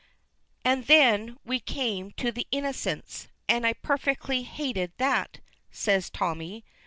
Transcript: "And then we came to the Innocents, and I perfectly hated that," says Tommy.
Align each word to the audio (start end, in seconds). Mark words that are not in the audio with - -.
"And 0.65 0.85
then 0.87 1.37
we 1.45 1.59
came 1.59 2.09
to 2.13 2.31
the 2.31 2.47
Innocents, 2.51 3.27
and 3.47 3.67
I 3.67 3.73
perfectly 3.73 4.41
hated 4.41 4.93
that," 4.97 5.41
says 5.69 6.09
Tommy. 6.09 6.65